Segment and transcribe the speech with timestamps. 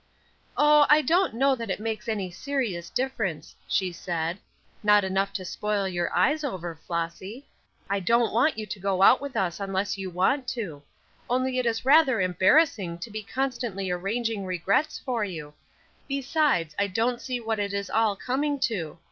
[0.57, 4.39] "Oh, I don't know that it makes any serious difference," she said;
[4.81, 7.45] "not enough to spoil your eyes over, Flossy.
[7.87, 10.81] I don't want you to go out with us unless you want to;
[11.29, 15.53] only it is rather embarrassing to be constantly arranging regrets for you.
[16.07, 18.97] Besides, I don't see what it is all coming to.